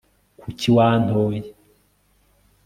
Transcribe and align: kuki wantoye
kuki 0.41 0.67
wantoye 0.75 1.39